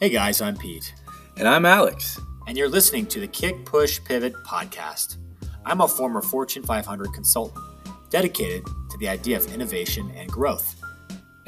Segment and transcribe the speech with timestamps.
[0.00, 0.94] Hey guys, I'm Pete.
[1.38, 2.20] And I'm Alex.
[2.46, 5.16] And you're listening to the Kick Push Pivot podcast.
[5.66, 7.64] I'm a former Fortune 500 consultant
[8.08, 10.76] dedicated to the idea of innovation and growth.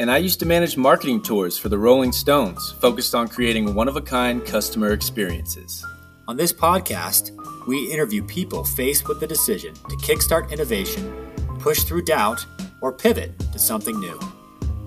[0.00, 3.86] And I used to manage marketing tours for the Rolling Stones, focused on creating one
[3.86, 5.86] of a kind customer experiences.
[6.26, 7.30] On this podcast,
[7.68, 11.30] we interview people faced with the decision to kickstart innovation,
[11.60, 12.44] push through doubt,
[12.80, 14.18] or pivot to something new.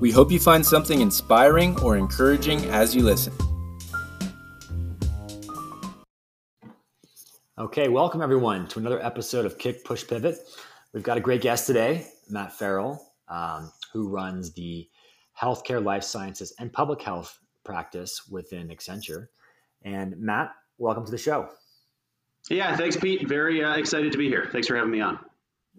[0.02, 3.34] We hope you find something inspiring or encouraging as you listen.
[7.56, 10.40] Okay, welcome everyone to another episode of Kick Push Pivot.
[10.92, 14.90] We've got a great guest today, Matt Farrell, um, who runs the
[15.40, 19.28] healthcare, life sciences, and public health practice within Accenture.
[19.84, 21.48] And Matt, welcome to the show.
[22.50, 23.28] Yeah, thanks, Pete.
[23.28, 24.50] Very uh, excited to be here.
[24.52, 25.20] Thanks for having me on.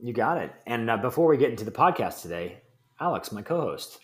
[0.00, 0.52] You got it.
[0.68, 2.60] And uh, before we get into the podcast today,
[3.00, 3.98] Alex, my co-host,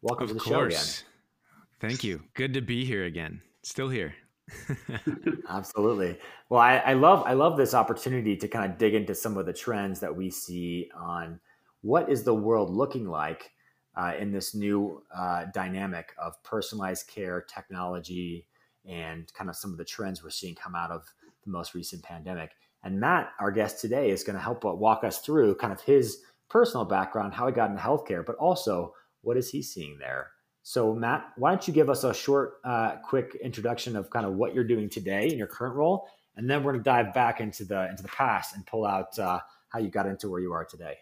[0.00, 0.74] welcome of to the course.
[0.74, 1.90] show again.
[1.90, 2.22] Thank you.
[2.34, 3.42] Good to be here again.
[3.64, 4.14] Still here.
[5.48, 6.18] Absolutely.
[6.48, 9.46] Well, I, I, love I love this opportunity to kind of dig into some of
[9.46, 11.40] the trends that we see on
[11.82, 13.50] what is the world looking like
[13.96, 18.46] uh, in this new uh, dynamic of personalized care technology
[18.86, 21.04] and kind of some of the trends we're seeing come out of
[21.44, 22.52] the most recent pandemic.
[22.82, 26.22] And Matt, our guest today, is going to help walk us through kind of his
[26.48, 30.30] personal background, how he got into healthcare, but also what is he seeing there
[30.62, 34.34] so, Matt, why don't you give us a short, uh, quick introduction of kind of
[34.34, 37.40] what you're doing today in your current role, and then we're going to dive back
[37.40, 40.52] into the into the past and pull out uh, how you got into where you
[40.52, 40.98] are today.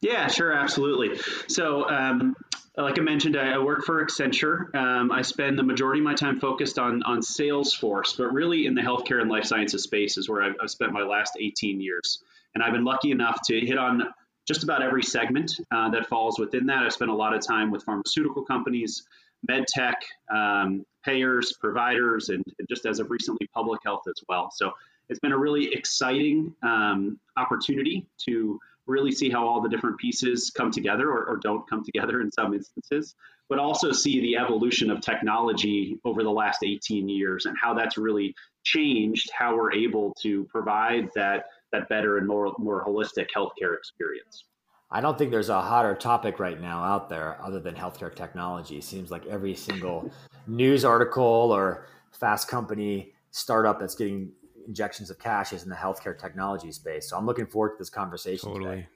[0.00, 1.18] Yeah, sure, absolutely.
[1.48, 2.36] So, um,
[2.76, 4.74] like I mentioned, I, I work for Accenture.
[4.74, 8.74] Um, I spend the majority of my time focused on on Salesforce, but really in
[8.74, 12.22] the healthcare and life sciences space is where I've, I've spent my last 18 years.
[12.54, 14.02] And I've been lucky enough to hit on
[14.46, 16.84] just about every segment uh, that falls within that.
[16.84, 19.04] I've spent a lot of time with pharmaceutical companies,
[19.48, 24.50] med tech, um, payers, providers, and, just as of recently, public health as well.
[24.52, 24.72] So
[25.08, 30.52] it's been a really exciting um, opportunity to really see how all the different pieces
[30.56, 33.16] come together or, or, don't come together in some instances,
[33.48, 37.98] but also see the evolution of technology over the last 18 years and how that's
[37.98, 43.76] really changed how we're able to provide that that better and more more holistic healthcare
[43.76, 44.44] experience.
[44.90, 48.78] I don't think there's a hotter topic right now out there other than healthcare technology.
[48.78, 50.10] It seems like every single
[50.46, 54.30] news article or fast company startup that's getting
[54.66, 57.10] injections of cash is in the healthcare technology space.
[57.10, 58.86] So I'm looking forward to this conversation totally.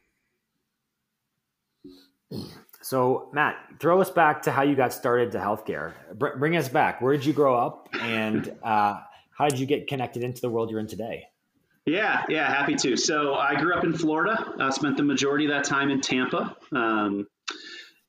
[2.33, 2.47] today.
[2.83, 5.93] So, Matt, throw us back to how you got started to healthcare.
[6.15, 7.03] Br- bring us back.
[7.03, 9.01] Where did you grow up, and uh,
[9.37, 11.27] how did you get connected into the world you're in today?
[11.87, 12.97] Yeah, yeah, happy to.
[12.97, 14.55] So I grew up in Florida.
[14.61, 16.57] I spent the majority of that time in Tampa.
[16.73, 17.27] Um,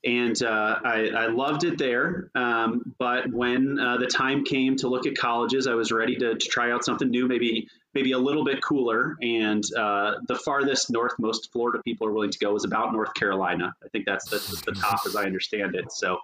[0.03, 2.31] and uh, I, I, loved it there.
[2.33, 6.35] Um, but when uh, the time came to look at colleges, I was ready to,
[6.35, 9.17] to, try out something new, maybe maybe a little bit cooler.
[9.21, 13.13] And uh, the farthest north most Florida people are willing to go is about North
[13.13, 13.73] Carolina.
[13.83, 15.91] I think that's the, the top, as I understand it.
[15.91, 16.17] So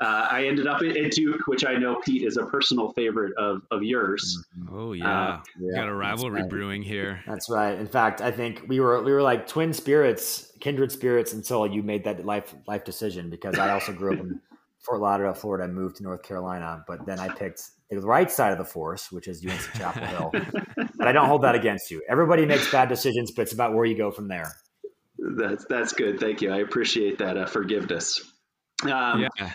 [0.00, 3.62] uh, I ended up at, Duke, which I know Pete is a personal favorite of
[3.70, 4.44] of yours.
[4.58, 4.76] Mm-hmm.
[4.76, 6.50] Oh yeah, uh, yeah got a rivalry right.
[6.50, 7.22] brewing here.
[7.26, 7.78] That's right.
[7.78, 11.82] In fact, I think we were we were like twin spirits, kindred spirits, until you
[11.82, 13.30] made that life life decision.
[13.30, 14.40] Because I also grew up in
[14.84, 16.84] Fort Lauderdale, Florida, and moved to North Carolina.
[16.86, 17.62] But then I picked
[18.00, 20.30] the right side of the force, which is UNC Chapel Hill.
[20.96, 22.02] but I don't hold that against you.
[22.08, 24.52] Everybody makes bad decisions, but it's about where you go from there.
[25.18, 26.20] That's that's good.
[26.20, 26.52] Thank you.
[26.52, 28.20] I appreciate that uh, forgiveness.
[28.82, 29.52] Um, yeah.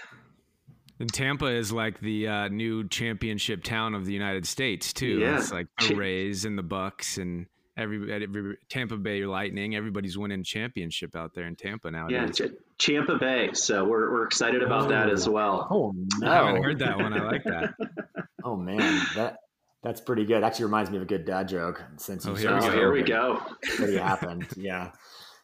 [0.99, 5.19] And Tampa is like the uh, new championship town of the United States too.
[5.19, 5.37] Yeah.
[5.37, 7.45] It's like the Rays and the Bucs and
[7.77, 9.75] every, every Tampa Bay Lightning.
[9.75, 12.39] Everybody's winning championship out there in Tampa nowadays.
[12.39, 13.51] Yeah, Ch- Tampa Bay.
[13.53, 14.89] So we're we're excited about oh.
[14.89, 15.31] that as oh.
[15.31, 15.67] well.
[15.71, 17.13] Oh no, I haven't heard that one.
[17.13, 17.73] I like that.
[18.43, 19.37] oh man, that
[19.83, 20.43] that's pretty good.
[20.43, 21.83] Actually, reminds me of a good dad joke.
[21.97, 23.41] Since oh, you oh, here, we go.
[23.77, 23.99] here we go.
[23.99, 24.47] What happened?
[24.57, 24.91] yeah.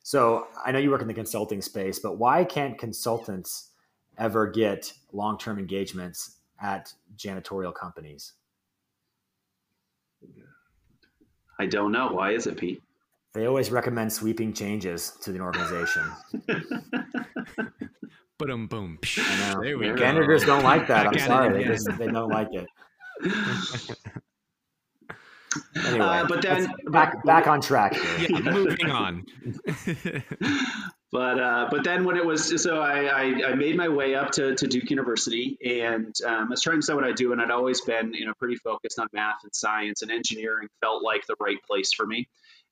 [0.03, 3.71] So I know you work in the consulting space, but why can't consultants
[4.17, 8.33] ever get long-term engagements at janitorial companies?
[11.57, 12.09] I don't know.
[12.09, 12.81] Why is it, Pete?
[13.33, 16.03] They always recommend sweeping changes to the organization.
[18.37, 18.99] But um, boom.
[19.61, 19.95] There we go.
[19.95, 21.07] Managers don't like that.
[21.07, 21.63] I'm sorry.
[21.63, 22.67] They just they don't like it.
[25.75, 27.93] anyway, uh, but then back back on track.
[27.95, 28.27] Here.
[28.29, 29.25] Yeah, moving on.
[31.11, 34.31] but uh, but then when it was so I, I, I, made my way up
[34.31, 37.41] to, to Duke University and um, I was trying to decide what I do and
[37.41, 41.25] I'd always been you know pretty focused on math and science and engineering felt like
[41.25, 42.27] the right place for me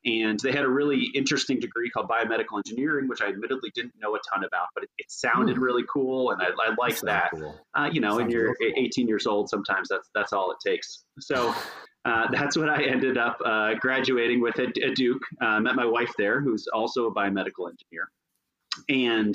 [0.06, 4.16] and they had a really interesting degree called biomedical engineering, which I admittedly didn't know
[4.16, 5.64] a ton about, but it, it sounded hmm.
[5.64, 7.32] really cool, and I, I liked that.
[7.34, 7.60] Cool.
[7.74, 11.04] Uh, you know, when you're 18 years old, sometimes that's that's all it takes.
[11.20, 11.54] So.
[12.06, 15.22] Uh, that's what I ended up uh, graduating with at, at Duke.
[15.42, 18.10] Uh, met my wife there, who's also a biomedical engineer,
[18.90, 19.34] and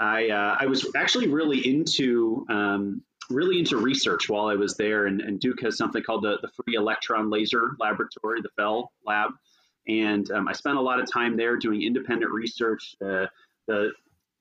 [0.00, 5.06] I uh, I was actually really into um, really into research while I was there.
[5.06, 9.30] And, and, Duke has something called the, the Free Electron Laser Laboratory, the FEL lab.
[9.88, 12.94] And um, I spent a lot of time there doing independent research.
[13.04, 13.26] Uh,
[13.66, 13.90] the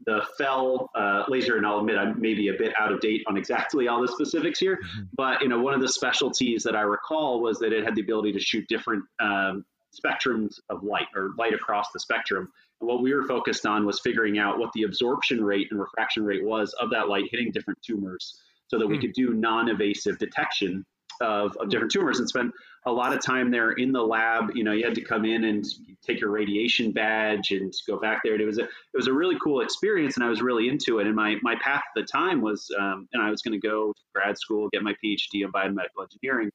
[0.06, 3.38] the FEL uh, laser, and I'll admit I'm maybe a bit out of date on
[3.38, 5.04] exactly all the specifics here, mm-hmm.
[5.16, 8.02] but you know one of the specialties that I recall was that it had the
[8.02, 12.52] ability to shoot different um, spectrums of light or light across the spectrum.
[12.80, 16.24] And what we were focused on was figuring out what the absorption rate and refraction
[16.24, 19.02] rate was of that light hitting different tumors so that we hmm.
[19.02, 20.86] could do non-invasive detection
[21.20, 22.54] of, of different tumors and spend
[22.86, 24.52] a lot of time there in the lab.
[24.56, 25.66] You know, you had to come in and
[26.06, 28.40] take your radiation badge and go back there.
[28.40, 31.08] It was a it was a really cool experience, and I was really into it.
[31.08, 33.94] And my my path at the time was, um, and I was going to go
[33.94, 36.52] to grad school, get my PhD in biomedical engineering,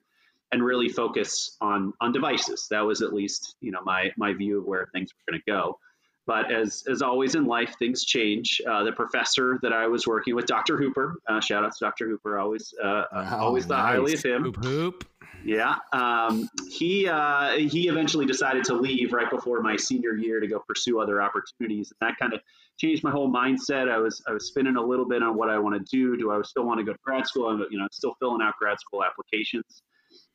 [0.53, 2.67] and really focus on on devices.
[2.71, 5.51] That was at least you know my my view of where things were going to
[5.51, 5.79] go.
[6.27, 8.61] But as, as always in life, things change.
[8.69, 10.77] Uh, the professor that I was working with, Dr.
[10.77, 12.09] Hooper, uh, shout out to Dr.
[12.09, 13.95] Hooper, always uh, oh, always thought nice.
[13.95, 14.43] highly of him.
[14.43, 15.05] Hoop hoop.
[15.45, 20.49] Yeah, um, he uh, he eventually decided to leave right before my senior year to
[20.49, 22.41] go pursue other opportunities, and that kind of
[22.79, 23.89] changed my whole mindset.
[23.89, 26.17] I was I was spinning a little bit on what I want to do.
[26.17, 27.49] Do I still want to go to grad school?
[27.49, 29.83] I'm you know still filling out grad school applications.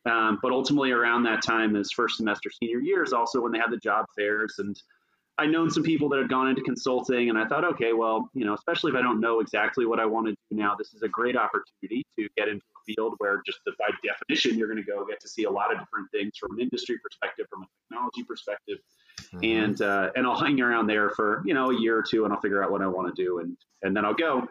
[0.05, 3.59] Um, but ultimately, around that time, as first semester senior year, is also when they
[3.59, 4.81] had the job fairs and
[5.41, 8.45] I'd known some people that had gone into consulting, and I thought, okay, well, you
[8.45, 11.01] know, especially if I don't know exactly what I want to do now, this is
[11.01, 14.83] a great opportunity to get into a field where just by definition, you're going to
[14.83, 17.65] go get to see a lot of different things from an industry perspective, from a
[17.89, 18.77] technology perspective,
[19.33, 19.43] mm-hmm.
[19.43, 22.31] and uh, and I'll hang around there for you know a year or two, and
[22.31, 24.47] I'll figure out what I want to do, and and then I'll go.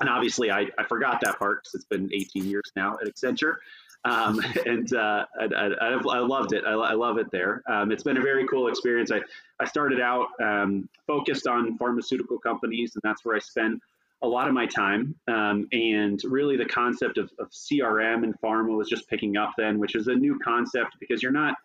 [0.00, 3.56] And obviously, I, I forgot that part because it's been 18 years now at Accenture.
[4.04, 6.64] Um, and uh, I, I, I, loved it.
[6.64, 7.62] I, I love it there.
[7.68, 9.10] Um, it's been a very cool experience.
[9.10, 9.20] I,
[9.60, 13.80] I started out um, focused on pharmaceutical companies, and that's where I spent
[14.22, 15.14] a lot of my time.
[15.28, 19.78] Um, and really, the concept of, of CRM and pharma was just picking up then,
[19.78, 21.56] which is a new concept because you're not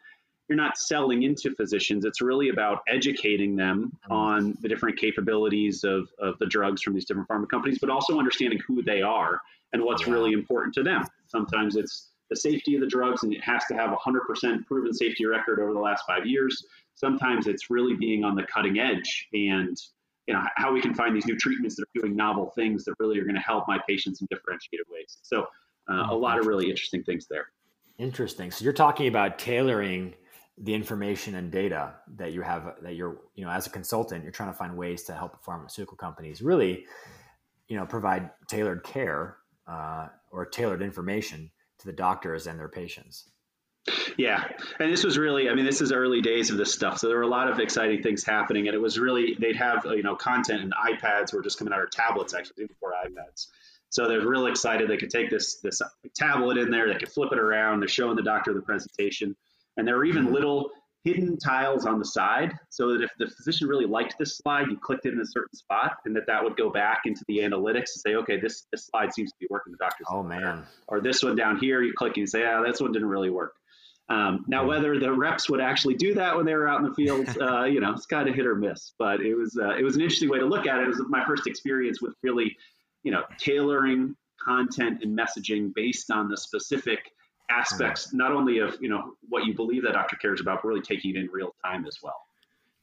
[0.49, 2.05] you're not selling into physicians.
[2.05, 4.11] It's really about educating them mm-hmm.
[4.11, 8.19] on the different capabilities of, of the drugs from these different pharma companies, but also
[8.19, 9.39] understanding who they are
[9.71, 11.05] and what's really important to them.
[11.27, 14.93] Sometimes it's the safety of the drugs, and it has to have a 100% proven
[14.93, 16.65] safety record over the last five years.
[16.95, 19.77] Sometimes it's really being on the cutting edge and
[20.27, 22.93] you know how we can find these new treatments that are doing novel things that
[22.97, 25.17] really are going to help my patients in differentiated ways.
[25.21, 25.47] So
[25.89, 27.47] uh, a lot of really interesting things there.
[27.97, 28.49] Interesting.
[28.49, 30.15] So you're talking about tailoring
[30.57, 34.31] the information and data that you have that you're you know as a consultant you're
[34.31, 36.85] trying to find ways to help pharmaceutical companies really
[37.67, 39.37] you know provide tailored care
[39.67, 41.49] uh, or tailored information
[41.83, 43.29] to the doctors and their patients.
[44.17, 44.43] Yeah,
[44.79, 47.17] and this was really, I mean, this is early days of this stuff, so there
[47.17, 50.15] were a lot of exciting things happening, and it was really they'd have you know
[50.15, 53.47] content and iPads were just coming out or tablets actually before iPads.
[53.89, 55.81] So they're really excited they could take this this
[56.15, 59.35] tablet in there, they could flip it around, they're showing the doctor the presentation,
[59.75, 60.33] and there were even mm-hmm.
[60.33, 60.71] little
[61.03, 64.77] hidden tiles on the side so that if the physician really liked this slide, you
[64.77, 67.91] clicked it in a certain spot and that that would go back into the analytics
[67.95, 69.71] and say, okay, this, this slide seems to be working.
[69.73, 72.63] The doctor's oh man, or this one down here, you click and you say, yeah,
[72.65, 73.53] this one didn't really work.
[74.09, 76.93] Um, now, whether the reps would actually do that when they were out in the
[76.93, 78.93] field, uh, you know, it's kind of hit or miss.
[78.99, 80.83] But it was uh, it was an interesting way to look at it.
[80.83, 82.55] It was my first experience with really,
[83.03, 86.99] you know, tailoring content and messaging based on the specific
[87.59, 90.81] aspects, not only of you know what you believe that doctor cares about, but really
[90.81, 92.21] taking it in real time as well.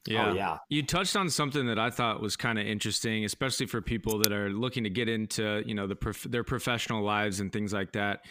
[0.09, 0.29] Oh, yeah.
[0.29, 0.57] Oh, yeah.
[0.69, 4.31] You touched on something that I thought was kind of interesting, especially for people that
[4.31, 7.91] are looking to get into, you know, the prof- their professional lives and things like
[7.93, 8.25] that.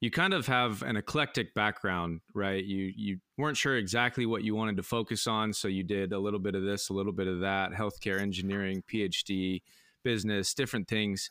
[0.00, 2.62] You kind of have an eclectic background, right?
[2.62, 6.18] You you weren't sure exactly what you wanted to focus on, so you did a
[6.18, 9.62] little bit of this, a little bit of that, healthcare engineering, PhD,
[10.04, 11.30] business, different things.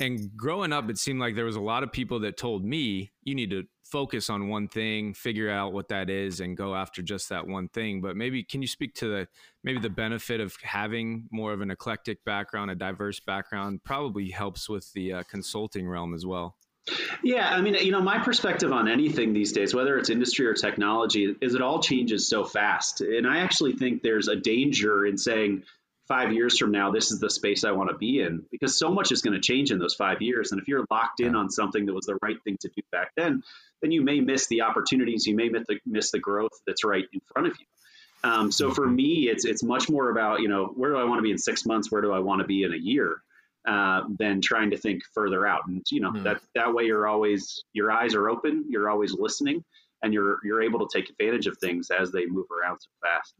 [0.00, 3.12] And growing up, it seemed like there was a lot of people that told me,
[3.22, 7.02] you need to focus on one thing, figure out what that is, and go after
[7.02, 8.00] just that one thing.
[8.00, 9.28] But maybe can you speak to the
[9.62, 14.68] maybe the benefit of having more of an eclectic background, a diverse background, probably helps
[14.68, 16.56] with the uh, consulting realm as well.
[17.22, 20.54] Yeah, I mean, you know, my perspective on anything these days, whether it's industry or
[20.54, 23.02] technology, is it all changes so fast.
[23.02, 25.64] And I actually think there's a danger in saying,
[26.10, 28.90] five years from now, this is the space I want to be in because so
[28.90, 30.50] much is going to change in those five years.
[30.50, 33.12] And if you're locked in on something that was the right thing to do back
[33.16, 33.44] then,
[33.80, 37.04] then you may miss the opportunities, you may miss the, miss the growth that's right
[37.12, 37.66] in front of you.
[38.28, 38.96] Um, so for mm-hmm.
[38.96, 41.38] me, it's it's much more about you know where do I want to be in
[41.38, 43.22] six months, where do I want to be in a year,
[43.66, 45.62] uh, than trying to think further out.
[45.68, 46.24] And you know mm.
[46.24, 49.64] that that way you're always your eyes are open, you're always listening,
[50.02, 53.34] and you're you're able to take advantage of things as they move around so fast.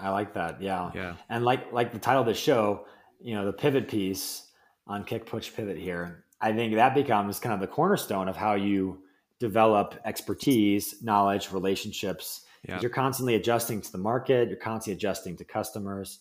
[0.00, 0.60] I like that.
[0.62, 0.90] Yeah.
[0.94, 1.14] Yeah.
[1.28, 2.86] And like like the title of the show,
[3.20, 4.48] you know, the pivot piece
[4.86, 6.24] on kick push pivot here.
[6.40, 9.02] I think that becomes kind of the cornerstone of how you
[9.38, 12.42] develop expertise, knowledge, relationships.
[12.66, 12.80] Yeah.
[12.80, 14.48] You're constantly adjusting to the market.
[14.48, 16.20] You're constantly adjusting to customers,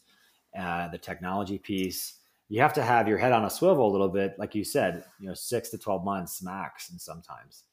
[0.57, 2.15] uh, the technology piece.
[2.47, 5.03] You have to have your head on a swivel a little bit, like you said.
[5.19, 7.63] You know, six to twelve months max, and sometimes,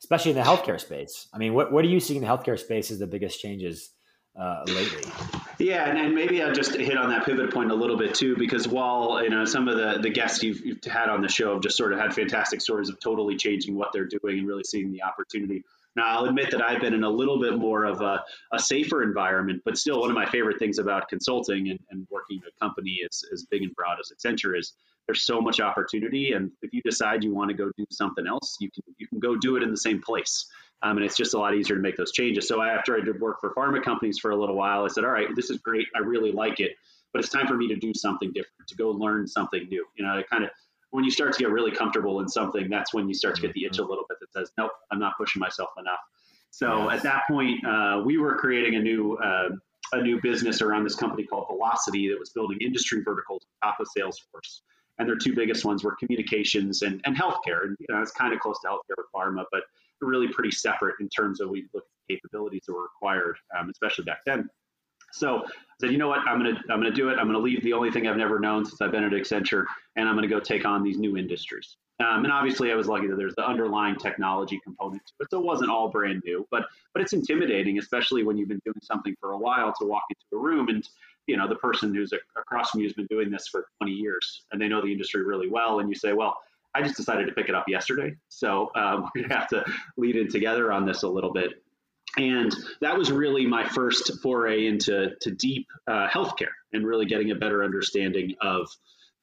[0.00, 1.28] especially in the healthcare space.
[1.32, 3.90] I mean, what what are you seeing in the healthcare space as the biggest changes
[4.38, 5.10] uh, lately.
[5.58, 8.36] Yeah, and, and, maybe I'll just hit on that pivot point a little bit too,
[8.36, 11.54] because while you know some of the the guests you've, you've, had on the show
[11.54, 14.64] have just sort of had fantastic stories of totally changing what they're doing and really
[14.64, 15.64] seeing the opportunity.
[15.94, 19.02] Now, I'll admit that I've been in a little bit more of a, a safer
[19.02, 23.00] environment, but still, one of my favorite things about consulting and, and working a company
[23.08, 24.74] as, as big and broad as Accenture is
[25.06, 28.56] there's so much opportunity, and if you decide you want to go do something else,
[28.60, 30.46] you can you can go do it in the same place.
[30.82, 32.46] Um, and it's just a lot easier to make those changes.
[32.46, 35.10] So after I did work for pharma companies for a little while, I said, all
[35.10, 35.86] right, this is great.
[35.96, 36.72] I really like it,
[37.12, 39.84] but it's time for me to do something different, to go learn something new.
[39.96, 40.50] You know, it kind of
[40.90, 43.52] when you start to get really comfortable in something, that's when you start to get
[43.54, 45.98] the itch a little bit that says, nope, I'm not pushing myself enough.
[46.50, 46.98] So yes.
[46.98, 49.48] at that point, uh, we were creating a new uh,
[49.92, 53.80] a new business around this company called Vlocity that was building industry verticals on top
[53.80, 54.60] of Salesforce.
[54.98, 57.62] And their two biggest ones were communications and, and healthcare.
[57.64, 59.62] And you know, it's kind of close to healthcare with pharma, but
[60.00, 63.70] really pretty separate in terms of we look at the capabilities that were required, um,
[63.70, 64.48] especially back then.
[65.12, 65.48] So I
[65.80, 67.18] said, you know what, I'm gonna I'm gonna do it.
[67.18, 69.64] I'm gonna leave the only thing I've never known since I've been at Accenture,
[69.96, 71.76] and I'm gonna go take on these new industries.
[71.98, 75.40] Um, and obviously, I was lucky that there's the underlying technology component to it, so
[75.40, 76.46] it wasn't all brand new.
[76.50, 80.02] But but it's intimidating, especially when you've been doing something for a while, to walk
[80.10, 80.86] into a room and
[81.26, 84.44] you know the person who's across from you has been doing this for 20 years
[84.52, 86.36] and they know the industry really well, and you say, well,
[86.76, 88.14] I just decided to pick it up yesterday.
[88.28, 89.64] So um, we're going to have to
[89.96, 91.52] lead in together on this a little bit.
[92.18, 97.30] And that was really my first foray into to deep uh, healthcare and really getting
[97.30, 98.68] a better understanding of,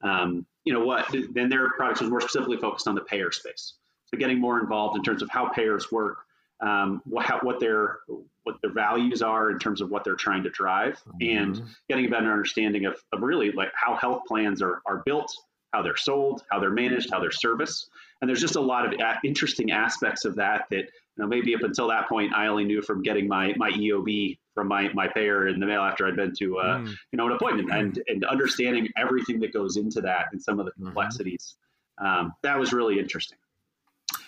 [0.03, 3.73] um, you know, what then their products was more specifically focused on the payer space.
[4.07, 6.17] So getting more involved in terms of how payers work,
[6.61, 7.99] um, what, how, what their
[8.43, 11.37] what their values are in terms of what they're trying to drive, mm-hmm.
[11.37, 15.33] and getting a better understanding of, of really like how health plans are are built
[15.73, 17.89] how they're sold, how they're managed, how they're serviced.
[18.21, 21.61] And there's just a lot of interesting aspects of that that, you know, maybe up
[21.61, 25.47] until that point, I only knew from getting my, my EOB from my, my payer
[25.47, 26.87] in the mail after I'd been to, uh, mm.
[27.11, 30.65] you know, an appointment and, and understanding everything that goes into that and some of
[30.65, 30.85] the mm-hmm.
[30.85, 31.55] complexities.
[31.99, 32.05] Mm-hmm.
[32.05, 33.37] Um, that was really interesting.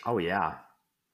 [0.06, 0.56] Oh yeah,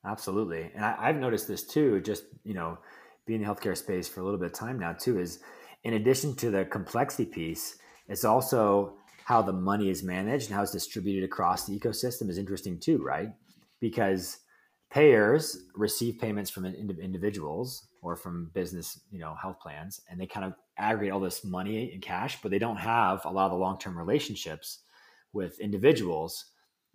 [0.05, 0.71] absolutely.
[0.73, 2.77] And I, I've noticed this too, just, you know,
[3.25, 5.39] being in the healthcare space for a little bit of time now too, is
[5.83, 8.93] in addition to the complexity piece, it's also
[9.31, 13.01] how the money is managed and how it's distributed across the ecosystem is interesting too,
[13.01, 13.29] right?
[13.79, 14.39] Because
[14.89, 20.45] payers receive payments from individuals or from business, you know, health plans, and they kind
[20.45, 23.57] of aggregate all this money in cash, but they don't have a lot of the
[23.57, 24.79] long-term relationships
[25.31, 26.47] with individuals.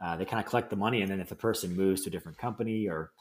[0.04, 2.12] Uh, they kind of collect the money, and then if the person moves to a
[2.12, 3.12] different company or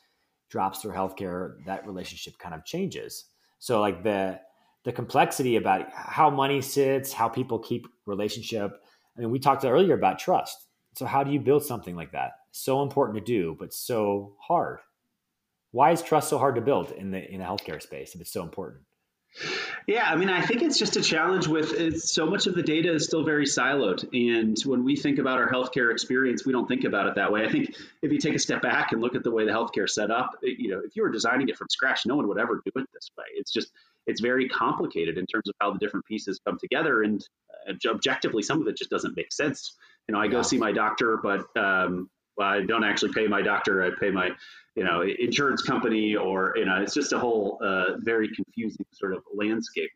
[0.50, 3.24] drops their healthcare, that relationship kind of changes.
[3.60, 4.42] So, like the
[4.84, 8.82] the complexity about how money sits, how people keep relationship,
[9.16, 10.68] I mean, we talked earlier about trust.
[10.96, 12.34] So how do you build something like that?
[12.52, 14.80] So important to do, but so hard.
[15.72, 18.32] Why is trust so hard to build in the in the healthcare space if it's
[18.32, 18.84] so important?
[19.88, 22.94] Yeah, I mean, I think it's just a challenge with so much of the data
[22.94, 24.08] is still very siloed.
[24.14, 27.44] And when we think about our healthcare experience, we don't think about it that way.
[27.44, 29.84] I think if you take a step back and look at the way the healthcare
[29.86, 32.40] is set up, you know, if you were designing it from scratch, no one would
[32.40, 33.26] ever do it this way.
[33.36, 33.72] It's just,
[34.08, 37.04] it's very complicated in terms of how the different pieces come together.
[37.04, 37.26] And
[37.88, 39.76] objectively, some of it just doesn't make sense.
[40.08, 43.42] You know, I go see my doctor, but um, well, I don't actually pay my
[43.42, 43.84] doctor.
[43.84, 44.32] I pay my,
[44.76, 49.14] you know, insurance company, or you know, it's just a whole uh, very confusing sort
[49.14, 49.90] of landscape,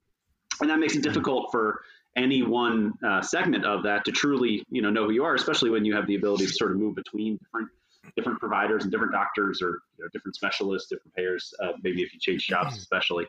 [0.62, 1.82] and that makes it difficult for
[2.16, 5.70] any one uh, segment of that to truly, you know, know who you are, especially
[5.70, 7.70] when you have the ability to sort of move between different
[8.16, 11.54] different providers and different doctors or you know, different specialists, different payers.
[11.62, 13.28] Uh, maybe if you change jobs, especially.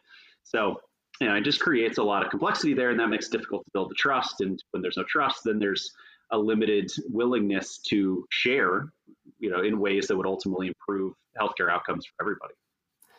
[0.54, 0.80] So
[1.20, 3.64] you know, it just creates a lot of complexity there, and that makes it difficult
[3.64, 4.40] to build the trust.
[4.40, 5.90] And when there's no trust, then there's
[6.32, 8.92] a limited willingness to share,
[9.38, 12.54] you know, in ways that would ultimately improve healthcare outcomes for everybody.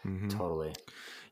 [0.05, 0.29] Mm-hmm.
[0.29, 0.73] Totally.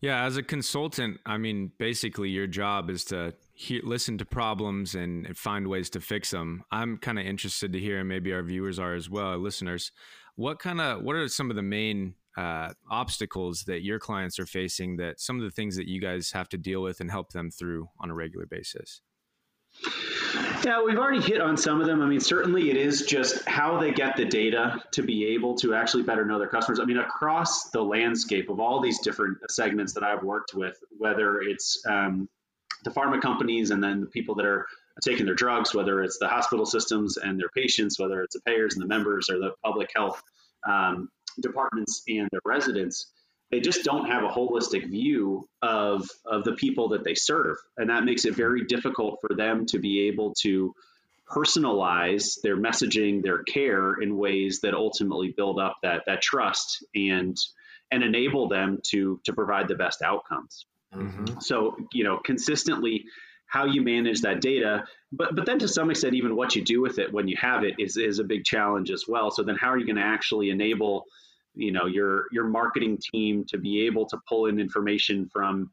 [0.01, 4.95] Yeah, as a consultant, I mean, basically, your job is to hear, listen to problems
[4.95, 6.63] and find ways to fix them.
[6.71, 9.91] I'm kind of interested to hear, and maybe our viewers are as well, our listeners.
[10.35, 14.45] What kind of, what are some of the main uh, obstacles that your clients are
[14.45, 17.31] facing that some of the things that you guys have to deal with and help
[17.31, 19.01] them through on a regular basis
[20.63, 22.01] yeah, we've already hit on some of them.
[22.01, 25.73] I mean, certainly it is just how they get the data to be able to
[25.73, 26.79] actually better know their customers.
[26.79, 31.41] I mean, across the landscape of all these different segments that I've worked with, whether
[31.41, 32.27] it's um,
[32.83, 34.65] the pharma companies and then the people that are
[35.03, 38.75] taking their drugs, whether it's the hospital systems and their patients, whether it's the payers
[38.75, 40.21] and the members or the public health
[40.67, 41.09] um,
[41.41, 43.11] departments and their residents,
[43.51, 47.57] they just don't have a holistic view of of the people that they serve.
[47.77, 50.73] And that makes it very difficult for them to be able to
[51.27, 57.37] personalize their messaging their care in ways that ultimately build up that that trust and
[57.91, 60.65] and enable them to to provide the best outcomes.
[60.91, 61.39] Mm-hmm.
[61.39, 63.05] so you know consistently
[63.45, 66.81] how you manage that data but but then to some extent even what you do
[66.81, 69.31] with it when you have it is is a big challenge as well.
[69.31, 71.05] So then how are you going to actually enable
[71.59, 75.71] you know your your marketing team to be able to pull in information from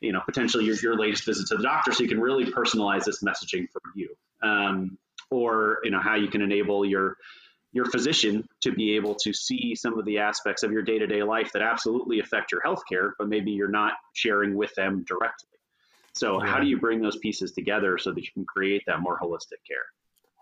[0.00, 3.04] you know potentially your, your latest visit to the doctor so you can really personalize
[3.04, 4.14] this messaging for you.
[4.42, 4.98] Um,
[5.30, 7.16] or you know how you can enable your
[7.72, 11.52] your physician to be able to see some of the aspects of your day-to-day life
[11.52, 15.50] that absolutely affect your healthcare but maybe you're not sharing with them directly.
[16.14, 16.50] So yeah.
[16.50, 19.60] how do you bring those pieces together so that you can create that more holistic
[19.66, 19.84] care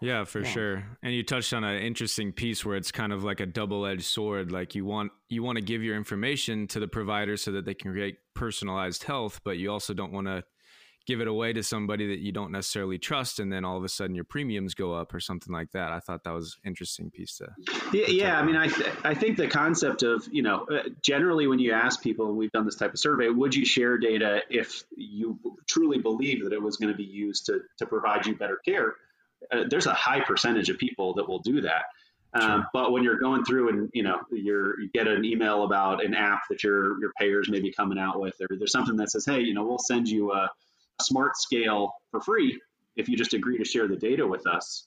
[0.01, 0.49] yeah, for yeah.
[0.49, 0.85] sure.
[1.03, 4.53] And you touched on an interesting piece where it's kind of like a double-edged sword.
[4.53, 7.75] Like you want you want to give your information to the provider so that they
[7.75, 10.45] can create personalized health, but you also don't want to
[11.07, 13.89] give it away to somebody that you don't necessarily trust and then all of a
[13.89, 15.93] sudden your premiums go up or something like that.
[15.93, 17.49] I thought that was interesting piece to
[17.93, 21.47] Yeah, yeah I mean I th- I think the concept of, you know, uh, generally
[21.47, 24.43] when you ask people and we've done this type of survey, would you share data
[24.51, 28.35] if you truly believe that it was going to be used to to provide you
[28.35, 28.97] better care?
[29.53, 31.85] Uh, there's a high percentage of people that will do that.
[32.35, 32.67] Um, sure.
[32.73, 36.15] But when you're going through and you know you're, you get an email about an
[36.15, 39.25] app that your your payers may be coming out with, or there's something that says,
[39.25, 40.51] hey, you know, we'll send you a,
[41.01, 42.61] a smart scale for free
[42.97, 44.87] if you just agree to share the data with us.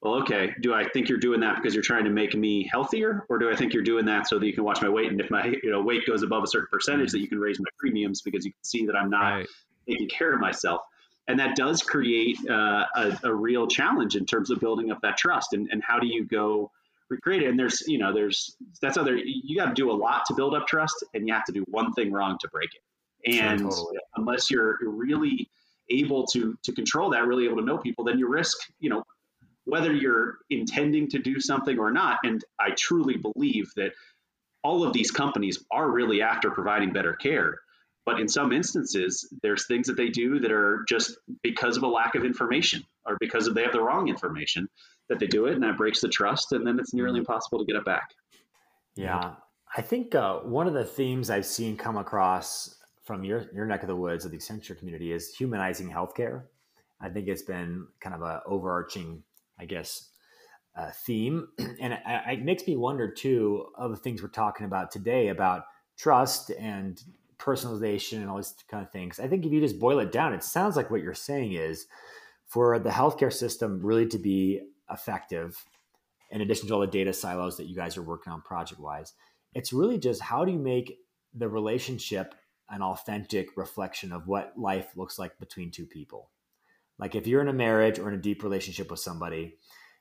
[0.00, 0.54] Well, okay.
[0.62, 3.50] Do I think you're doing that because you're trying to make me healthier, or do
[3.50, 5.54] I think you're doing that so that you can watch my weight, and if my
[5.62, 7.18] you know weight goes above a certain percentage, mm-hmm.
[7.18, 9.46] that you can raise my premiums because you can see that I'm not right.
[9.86, 10.80] taking care of myself
[11.28, 15.16] and that does create uh, a, a, real challenge in terms of building up that
[15.16, 16.70] trust and, and how do you go
[17.08, 17.48] recreate it?
[17.48, 20.54] And there's you know there's that's other you got to do a lot to build
[20.54, 23.36] up trust and you have to do one thing wrong to break it.
[23.38, 23.98] And sure, totally.
[24.16, 25.48] unless you're really
[25.90, 29.02] able to to control that really able to know people then you risk you know
[29.64, 32.18] whether you're intending to do something or not.
[32.24, 33.92] And i truly believe that
[34.62, 37.60] all of these companies are really after providing better care
[38.10, 41.86] but in some instances, there's things that they do that are just because of a
[41.86, 44.68] lack of information or because of they have the wrong information
[45.08, 47.18] that they do it, and that breaks the trust, and then it's nearly mm-hmm.
[47.20, 48.10] impossible to get it back.
[48.96, 49.34] Yeah,
[49.76, 53.82] I think uh, one of the themes I've seen come across from your your neck
[53.82, 56.42] of the woods of the Accenture community is humanizing healthcare.
[57.00, 59.22] I think it's been kind of a overarching,
[59.58, 60.10] I guess,
[60.76, 61.46] uh, theme,
[61.80, 65.62] and it, it makes me wonder too of the things we're talking about today about
[65.96, 67.00] trust and
[67.40, 69.18] personalization and all these kind of things.
[69.18, 71.86] I think if you just boil it down, it sounds like what you're saying is
[72.46, 75.64] for the healthcare system really to be effective,
[76.30, 79.14] in addition to all the data silos that you guys are working on project wise,
[79.54, 80.98] it's really just how do you make
[81.34, 82.34] the relationship
[82.68, 86.30] an authentic reflection of what life looks like between two people.
[86.98, 89.56] Like if you're in a marriage or in a deep relationship with somebody,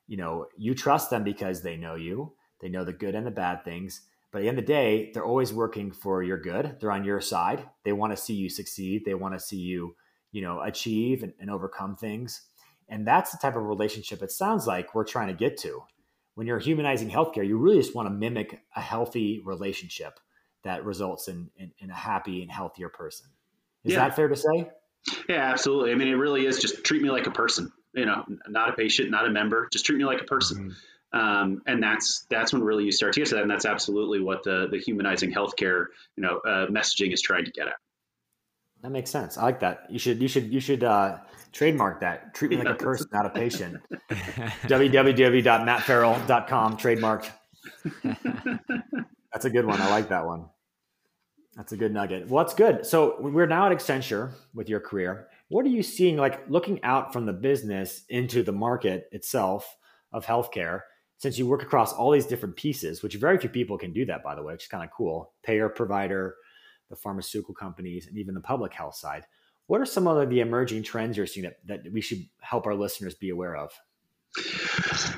[0.07, 3.31] you know, you trust them because they know you, they know the good and the
[3.31, 6.77] bad things but at the end of the day, they're always working for your good.
[6.79, 7.67] They're on your side.
[7.83, 9.03] They want to see you succeed.
[9.05, 9.95] They want to see you,
[10.31, 12.41] you know, achieve and, and overcome things.
[12.87, 15.81] And that's the type of relationship it sounds like we're trying to get to.
[16.35, 20.19] When you're humanizing healthcare, you really just want to mimic a healthy relationship
[20.63, 23.27] that results in, in, in a happy and healthier person.
[23.83, 23.99] Is yeah.
[23.99, 24.69] that fair to say?
[25.27, 25.91] Yeah, absolutely.
[25.91, 28.73] I mean, it really is just treat me like a person, you know, not a
[28.73, 30.57] patient, not a member, just treat me like a person.
[30.57, 30.69] Mm-hmm.
[31.11, 34.19] Um, and that's that's when really you start to get to that, and that's absolutely
[34.19, 37.73] what the the humanizing healthcare you know uh, messaging is trying to get at.
[38.81, 39.37] That makes sense.
[39.37, 39.85] I like that.
[39.89, 41.17] You should you should you should uh,
[41.51, 42.33] trademark that.
[42.33, 43.77] Treat me like a person, not a patient.
[44.11, 47.31] www.mattfarrell.com trademarked.
[49.33, 49.81] That's a good one.
[49.81, 50.45] I like that one.
[51.55, 52.29] That's a good nugget.
[52.29, 52.85] Well, that's good.
[52.85, 55.27] So we're now at Accenture with your career.
[55.49, 59.75] What are you seeing, like looking out from the business into the market itself
[60.13, 60.83] of healthcare?
[61.19, 64.23] Since you work across all these different pieces, which very few people can do that,
[64.23, 66.35] by the way, which is kind of cool payer, provider,
[66.89, 69.25] the pharmaceutical companies, and even the public health side.
[69.67, 72.73] What are some of the emerging trends you're seeing that, that we should help our
[72.73, 73.71] listeners be aware of?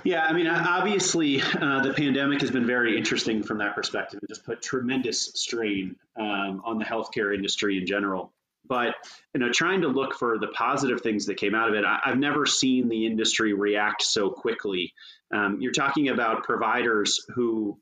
[0.03, 4.19] Yeah, I mean, obviously, uh, the pandemic has been very interesting from that perspective.
[4.23, 8.33] It just put tremendous strain um, on the healthcare industry in general.
[8.71, 8.95] But
[9.33, 11.99] you know, trying to look for the positive things that came out of it, I,
[12.05, 14.93] have never seen the industry react so quickly.
[15.29, 17.77] Um, you're talking about providers who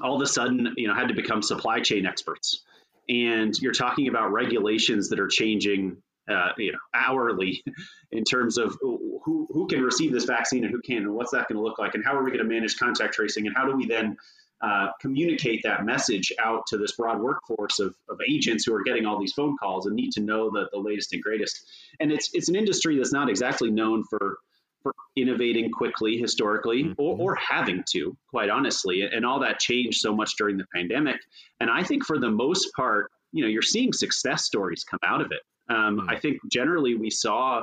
[0.00, 2.64] all of a sudden, you know, had to become supply chain experts,
[3.08, 7.62] and you're talking about regulations that are changing uh, you know, hourly
[8.10, 11.46] in terms of who, who can receive this vaccine and who can, and what's that
[11.46, 13.64] going to look like, and how are we going to manage contact tracing, and how
[13.64, 14.16] do we then
[14.60, 19.04] uh, communicate that message out to this broad workforce of, of agents who are getting
[19.04, 21.62] all these phone calls and need to know the, the latest and greatest.
[22.00, 24.38] And it's it's an industry that's not exactly known for
[24.82, 27.00] for innovating quickly historically mm-hmm.
[27.00, 29.02] or, or having to, quite honestly.
[29.02, 31.16] And all that changed so much during the pandemic.
[31.60, 35.20] And I think for the most part, you know, you're seeing success stories come out
[35.20, 35.40] of it.
[35.68, 36.10] Um, mm-hmm.
[36.10, 37.62] I think generally we saw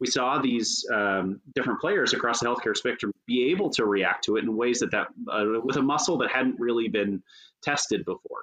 [0.00, 4.36] we saw these um, different players across the healthcare spectrum be able to react to
[4.36, 7.22] it in ways that that uh, with a muscle that hadn't really been
[7.62, 8.42] tested before.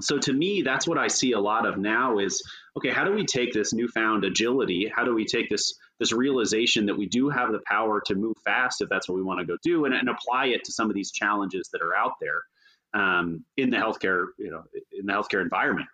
[0.00, 2.42] So to me, that's what I see a lot of now is
[2.76, 2.90] okay.
[2.90, 4.90] How do we take this newfound agility?
[4.94, 8.36] How do we take this this realization that we do have the power to move
[8.44, 10.88] fast if that's what we want to go do, and, and apply it to some
[10.88, 12.42] of these challenges that are out there
[12.94, 14.64] um, in the healthcare you know
[14.98, 15.88] in the healthcare environment.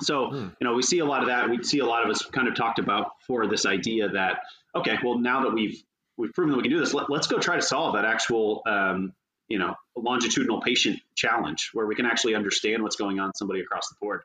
[0.00, 0.48] So, hmm.
[0.60, 1.48] you know, we see a lot of that.
[1.48, 4.40] We see a lot of us kind of talked about for this idea that,
[4.74, 5.82] okay, well, now that we've
[6.16, 8.62] we've proven that we can do this, let, us go try to solve that actual,
[8.66, 9.12] um,
[9.48, 13.88] you know, longitudinal patient challenge where we can actually understand what's going on somebody across
[13.88, 14.22] the board.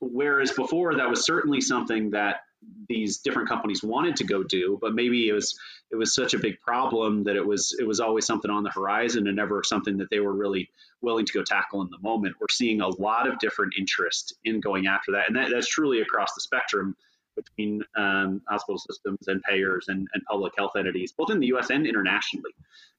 [0.00, 2.40] Whereas before, that was certainly something that
[2.88, 5.58] these different companies wanted to go do, but maybe it was
[5.90, 8.70] it was such a big problem that it was it was always something on the
[8.70, 10.70] horizon and never something that they were really
[11.00, 12.36] willing to go tackle in the moment.
[12.40, 16.00] We're seeing a lot of different interest in going after that, and that, that's truly
[16.00, 16.96] across the spectrum
[17.36, 21.70] between um, hospital systems and payers and, and, public health entities, both in the U.S.
[21.70, 22.50] and internationally.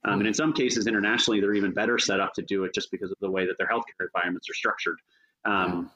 [0.06, 2.92] Um, and in some cases, internationally, they're even better set up to do it just
[2.92, 4.98] because of the way that their healthcare environments are structured.
[5.46, 5.92] Um,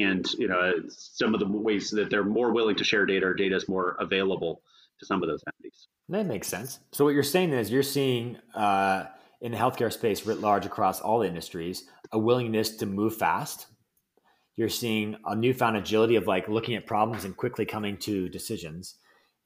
[0.00, 3.34] and you know some of the ways that they're more willing to share data or
[3.34, 4.62] data is more available
[4.98, 5.88] to some of those entities.
[6.08, 6.80] That makes sense.
[6.92, 9.06] So what you're saying is you're seeing uh,
[9.40, 13.66] in the healthcare space writ large across all industries a willingness to move fast.
[14.56, 18.96] You're seeing a newfound agility of like looking at problems and quickly coming to decisions.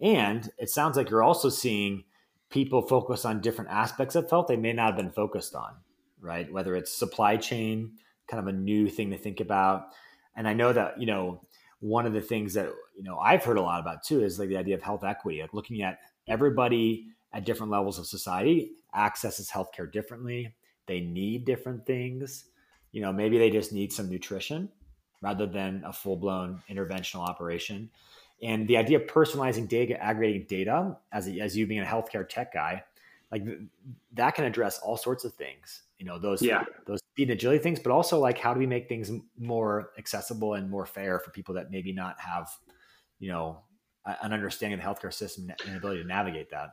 [0.00, 2.04] And it sounds like you're also seeing
[2.50, 5.74] people focus on different aspects of health they may not have been focused on,
[6.20, 6.52] right?
[6.52, 7.92] Whether it's supply chain,
[8.28, 9.86] kind of a new thing to think about
[10.36, 11.40] and I know that, you know,
[11.80, 14.48] one of the things that, you know, I've heard a lot about too is like
[14.48, 19.50] the idea of health equity, like looking at everybody at different levels of society accesses
[19.50, 20.54] healthcare differently.
[20.86, 22.46] They need different things.
[22.92, 24.68] You know, maybe they just need some nutrition
[25.22, 27.90] rather than a full blown interventional operation.
[28.42, 32.52] And the idea of personalizing data, aggregating data as, as you being a healthcare tech
[32.52, 32.84] guy,
[33.32, 33.44] like
[34.12, 36.64] that can address all sorts of things you know those yeah.
[36.86, 40.54] those speed and agility things but also like how do we make things more accessible
[40.54, 42.50] and more fair for people that maybe not have
[43.18, 43.60] you know
[44.22, 46.70] an understanding of the healthcare system and ability to navigate that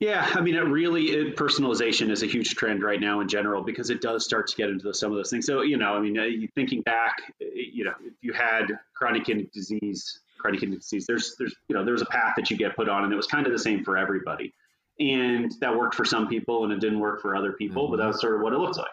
[0.00, 3.62] yeah, I mean, it really it, personalization is a huge trend right now in general
[3.62, 5.46] because it does start to get into some of those things.
[5.46, 9.24] So, you know, I mean, uh, thinking back, uh, you know, if you had chronic
[9.24, 12.74] kidney disease, chronic kidney disease, there's, there's, you know, there's a path that you get
[12.74, 14.52] put on, and it was kind of the same for everybody
[14.98, 17.92] and that worked for some people and it didn't work for other people, mm-hmm.
[17.92, 18.86] but that was sort of what it looks like.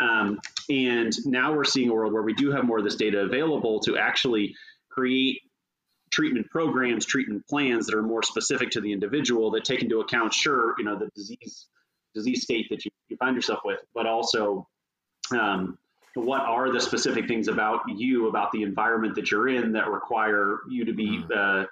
[0.00, 3.20] Um, and now we're seeing a world where we do have more of this data
[3.20, 4.56] available to actually
[4.90, 5.42] create
[6.10, 10.32] treatment programs, treatment plans that are more specific to the individual that take into account,
[10.32, 11.66] sure, you know, the disease
[12.14, 14.68] disease state that you, you find yourself with, but also
[15.32, 15.76] um,
[16.14, 20.60] what are the specific things about you, about the environment that you're in that require
[20.70, 21.62] you to be mm.
[21.62, 21.66] uh,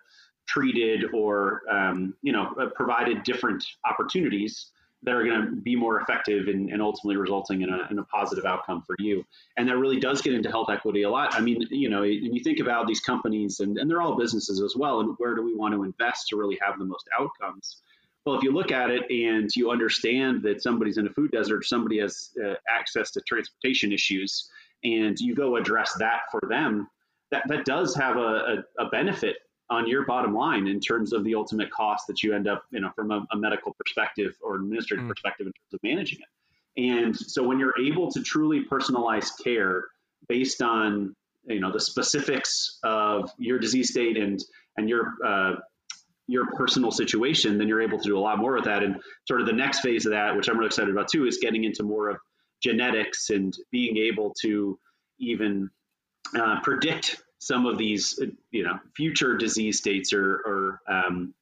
[0.53, 4.71] treated or um, you know uh, provided different opportunities
[5.05, 8.05] that are going to be more effective and, and ultimately resulting in a, in a
[8.05, 9.25] positive outcome for you.
[9.57, 11.35] And that really does get into health equity a lot.
[11.35, 14.61] I mean, you know, when you think about these companies and, and they're all businesses
[14.61, 17.79] as well, and where do we want to invest to really have the most outcomes?
[18.25, 21.65] Well, if you look at it and you understand that somebody's in a food desert,
[21.65, 24.49] somebody has uh, access to transportation issues,
[24.85, 26.89] and you go address that for them,
[27.33, 29.39] that, that does have a, a, a benefit
[29.73, 32.81] on your bottom line in terms of the ultimate cost that you end up, you
[32.81, 35.09] know, from a, a medical perspective or administrative mm.
[35.09, 36.83] perspective in terms of managing it.
[36.83, 39.85] And so when you're able to truly personalize care
[40.29, 44.39] based on, you know, the specifics of your disease state and
[44.77, 45.55] and your uh,
[46.29, 48.83] your personal situation, then you're able to do a lot more with that.
[48.83, 51.39] And sort of the next phase of that, which I'm really excited about too, is
[51.39, 52.17] getting into more of
[52.63, 54.79] genetics and being able to
[55.19, 55.71] even
[56.39, 58.21] uh, predict some of these,
[58.53, 61.35] you know, future disease states or, or um,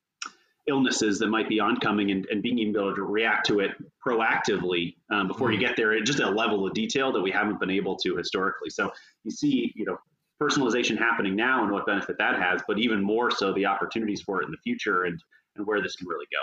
[0.67, 3.73] illnesses that might be oncoming and, and being able to react to it
[4.05, 5.61] proactively um, before mm-hmm.
[5.61, 8.71] you get there, just a level of detail that we haven't been able to historically.
[8.71, 8.91] So
[9.25, 9.99] you see, you know,
[10.43, 14.41] personalization happening now and what benefit that has, but even more so the opportunities for
[14.41, 15.23] it in the future and,
[15.57, 16.41] and where this can really go.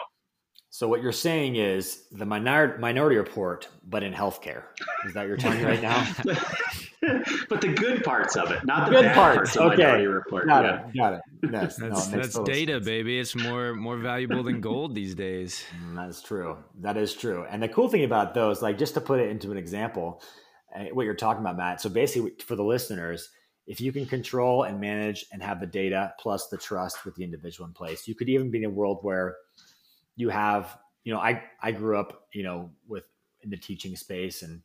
[0.69, 4.65] So what you're saying is the minor, minority report, but in healthcare.
[5.07, 6.07] Is that you're telling me right now?
[7.49, 9.55] but the good parts of it, not the, good bad parts.
[9.55, 9.83] parts okay.
[9.83, 10.47] Minority Report.
[10.47, 10.87] Got yeah.
[10.87, 10.97] it.
[10.97, 11.21] Got it.
[11.51, 11.75] Yes.
[11.75, 12.85] that's, no, that's data, sense.
[12.85, 13.19] baby.
[13.19, 15.63] It's more more valuable than gold these days.
[15.77, 16.57] Mm, that's true.
[16.79, 17.45] That is true.
[17.49, 20.21] And the cool thing about those, like just to put it into an example,
[20.75, 21.81] eh, what you're talking about, Matt.
[21.81, 23.29] So basically, for the listeners,
[23.67, 27.23] if you can control and manage and have the data plus the trust with the
[27.23, 29.35] individual in place, you could even be in a world where
[30.15, 33.03] you have, you know, I I grew up, you know, with
[33.43, 34.61] in the teaching space and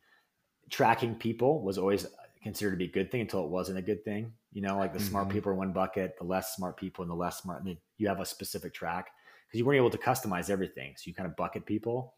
[0.70, 2.06] tracking people was always
[2.42, 4.32] considered to be a good thing until it wasn't a good thing.
[4.52, 5.08] You know, like the mm-hmm.
[5.08, 8.08] smart people are one bucket, the less smart people and the less smart, and you
[8.08, 9.10] have a specific track
[9.46, 10.94] because you weren't able to customize everything.
[10.96, 12.14] So you kind of bucket people,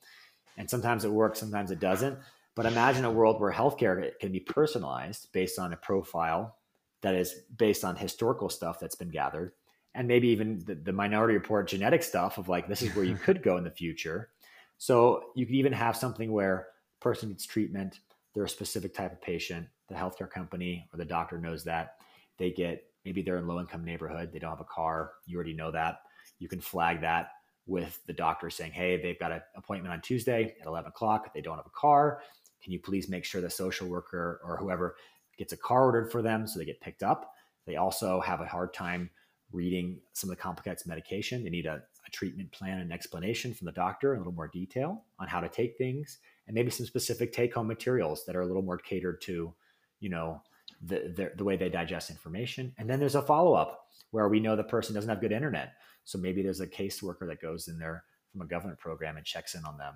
[0.57, 2.19] and sometimes it works, sometimes it doesn't.
[2.55, 6.57] But imagine a world where healthcare can be personalized based on a profile
[7.03, 9.53] that is based on historical stuff that's been gathered,
[9.95, 13.17] and maybe even the, the minority report genetic stuff of like this is where you
[13.25, 14.31] could go in the future.
[14.79, 16.69] So you could even have something where
[17.01, 18.01] person needs treatment,
[18.35, 21.97] they're a specific type of patient, the healthcare company or the doctor knows that.
[22.39, 25.55] They get maybe they're in low income neighborhood they don't have a car you already
[25.55, 26.01] know that.
[26.39, 27.31] You can flag that
[27.67, 31.41] with the doctor saying hey they've got an appointment on tuesday at 11 o'clock they
[31.41, 32.21] don't have a car.
[32.63, 34.97] Can you please make sure the social worker or whoever
[35.39, 37.35] gets a car ordered for them so they get picked up?
[37.67, 39.11] They also have a hard time
[39.53, 41.45] reading some of the complex medication.
[41.45, 44.49] They need a, a treatment plan and explanation from the doctor in a little more
[44.49, 48.43] detail on how to take things and maybe some specific take home materials that are
[48.43, 49.55] a little more catered to
[50.01, 50.41] you know
[50.83, 52.75] the, the, the way they digest information.
[52.79, 55.75] And then there's a follow-up where we know the person doesn't have good internet.
[56.05, 59.55] So maybe there's a caseworker that goes in there from a government program and checks
[59.55, 59.95] in on them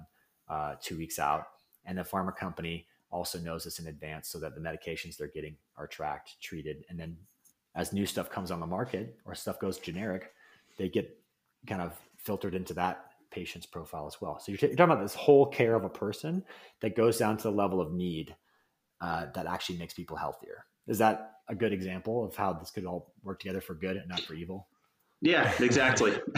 [0.49, 1.45] uh, two weeks out.
[1.85, 5.57] And the pharma company also knows this in advance so that the medications they're getting
[5.77, 7.17] are tracked treated and then
[7.75, 10.33] as new stuff comes on the market or stuff goes generic
[10.77, 11.19] they get
[11.67, 15.03] kind of filtered into that patient's profile as well so you're, t- you're talking about
[15.03, 16.43] this whole care of a person
[16.81, 18.35] that goes down to the level of need
[19.01, 20.65] uh, that actually makes people healthier.
[20.87, 24.09] Is that a good example of how this could all work together for good and
[24.09, 24.69] not for evil?
[25.21, 26.13] Yeah, exactly.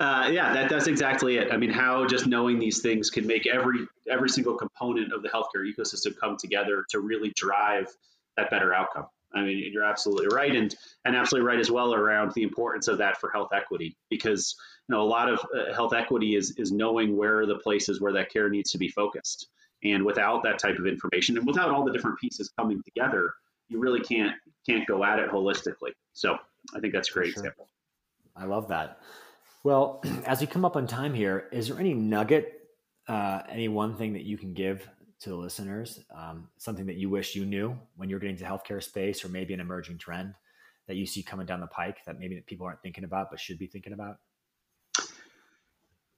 [0.00, 1.52] uh, yeah, that, that's exactly it.
[1.52, 5.28] I mean, how just knowing these things can make every every single component of the
[5.28, 7.88] healthcare ecosystem come together to really drive
[8.36, 9.06] that better outcome.
[9.34, 12.98] I mean, you're absolutely right, and and absolutely right as well around the importance of
[12.98, 14.54] that for health equity, because
[14.88, 18.00] you know a lot of uh, health equity is is knowing where are the places
[18.00, 19.48] where that care needs to be focused.
[19.82, 23.34] And without that type of information and without all the different pieces coming together,
[23.68, 24.32] you really can't
[24.68, 25.92] can't go at it holistically.
[26.12, 26.38] So
[26.74, 27.42] I think that's a great sure.
[27.42, 27.68] example.
[28.36, 29.00] I love that.
[29.62, 32.52] Well, as we come up on time here, is there any nugget,
[33.08, 34.88] uh, any one thing that you can give
[35.20, 38.82] to the listeners, um, something that you wish you knew when you're getting to healthcare
[38.82, 40.34] space, or maybe an emerging trend
[40.86, 43.58] that you see coming down the pike that maybe people aren't thinking about but should
[43.58, 44.18] be thinking about?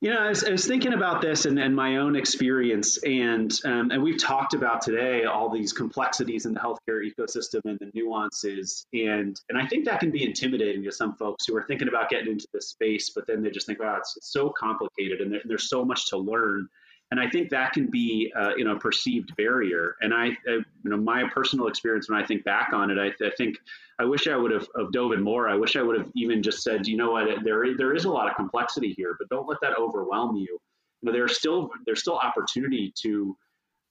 [0.03, 3.51] You know, I was, I was, thinking about this and, and my own experience, and
[3.65, 7.91] um, and we've talked about today all these complexities in the healthcare ecosystem and the
[7.95, 11.89] nuances, and and I think that can be intimidating to some folks who are thinking
[11.89, 15.33] about getting into this space, but then they just think, wow, it's, so complicated, and
[15.33, 16.69] there, there's so much to learn
[17.11, 19.97] and I think that can be uh, you know a perceived barrier.
[20.01, 23.25] And I, I, you know my personal experience when I think back on it, I,
[23.25, 23.57] I think
[23.99, 25.49] I wish I would have, dove in more.
[25.49, 28.11] I wish I would have even just said, you know what, there there is a
[28.11, 30.59] lot of complexity here, but don't let that overwhelm you.
[31.03, 33.37] You know, there's still there's still opportunity to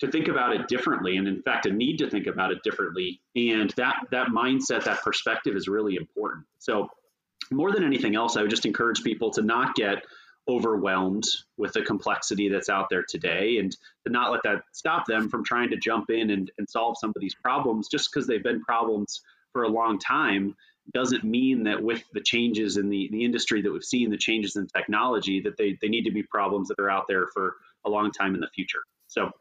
[0.01, 3.21] to think about it differently, and in fact, a need to think about it differently.
[3.35, 6.45] And that that mindset, that perspective, is really important.
[6.59, 6.89] So
[7.51, 10.03] more than anything else, I would just encourage people to not get
[10.47, 11.23] overwhelmed
[11.57, 13.71] with the complexity that's out there today and
[14.05, 17.09] to not let that stop them from trying to jump in and, and solve some
[17.09, 19.21] of these problems just because they've been problems
[19.53, 20.55] for a long time
[20.93, 24.55] doesn't mean that with the changes in the, the industry that we've seen the changes
[24.55, 27.55] in technology that they, they need to be problems that are out there for
[27.85, 28.81] a long time in the future.
[29.07, 29.31] So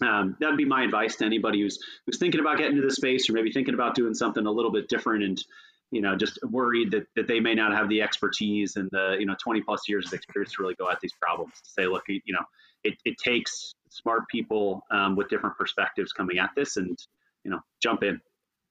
[0.00, 3.28] um, that'd be my advice to anybody who's who's thinking about getting into this space
[3.28, 5.44] or maybe thinking about doing something a little bit different and
[5.90, 9.26] you know, just worried that, that they may not have the expertise and the, you
[9.26, 11.54] know, 20 plus years of experience to really go at these problems.
[11.64, 12.44] To say, look, you know,
[12.84, 16.98] it, it takes smart people um, with different perspectives coming at this and,
[17.44, 18.20] you know, jump in.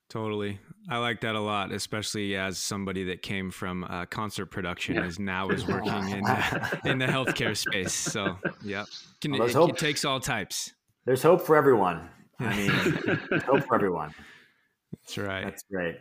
[0.10, 0.60] Totally.
[0.89, 5.06] I like that a lot, especially as somebody that came from uh, concert production yeah.
[5.06, 6.23] is now is working in,
[6.86, 7.93] in the healthcare space.
[7.93, 8.86] So, yeah,
[9.19, 10.71] Can, well, it, it, takes all types.
[11.06, 12.10] There's hope for everyone.
[12.39, 14.13] I mean, hope for everyone.
[14.93, 15.43] That's right.
[15.43, 15.97] That's great.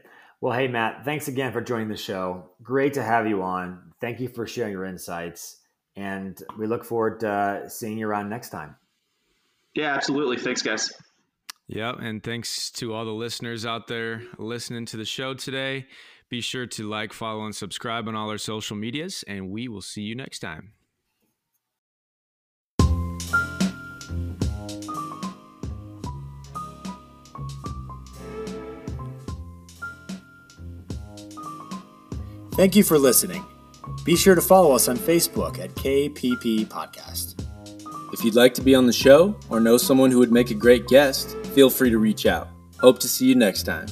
[0.46, 2.50] Well, hey, Matt, thanks again for joining the show.
[2.62, 3.92] Great to have you on.
[4.00, 5.56] Thank you for sharing your insights.
[5.96, 8.76] And we look forward to uh, seeing you around next time.
[9.74, 10.36] Yeah, absolutely.
[10.36, 10.92] Thanks, guys.
[11.66, 11.96] Yep.
[11.98, 15.86] And thanks to all the listeners out there listening to the show today.
[16.28, 19.82] Be sure to like, follow, and subscribe on all our social medias, and we will
[19.82, 20.74] see you next time.
[32.56, 33.44] Thank you for listening.
[34.02, 37.34] Be sure to follow us on Facebook at KPP Podcast.
[38.14, 40.54] If you'd like to be on the show or know someone who would make a
[40.54, 42.48] great guest, feel free to reach out.
[42.80, 43.86] Hope to see you next time.